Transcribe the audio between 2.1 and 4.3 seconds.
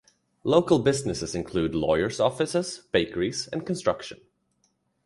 offices, bakeries and construction.